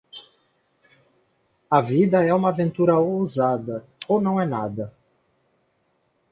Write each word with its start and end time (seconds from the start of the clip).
A 1.69 1.79
vida 1.79 2.23
é 2.25 2.33
uma 2.33 2.49
aventura 2.49 2.97
ousada 2.97 3.85
ou 4.07 4.19
não 4.19 4.41
é 4.41 4.47
nada. 4.47 4.91